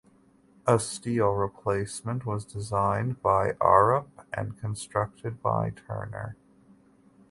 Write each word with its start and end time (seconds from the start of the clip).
A 0.65 0.79
steel 0.79 1.27
replacement 1.27 2.25
was 2.25 2.43
designed 2.43 3.21
by 3.21 3.51
Arup 3.61 4.07
and 4.33 4.57
constructed 4.59 5.43
by 5.43 5.69
Turner. 5.69 6.35